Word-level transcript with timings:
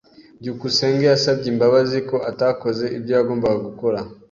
byukusenge 0.39 1.05
yasabye 1.07 1.47
imbabazi 1.53 1.97
ko 2.09 2.15
atakoze 2.31 2.85
ibyo 2.97 3.11
yagombaga 3.17 3.57
gukora. 3.67 3.99